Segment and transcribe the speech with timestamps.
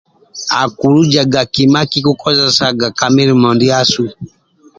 [0.63, 4.03] Akulujaga kima kikikojesaga ka milimo ndiasu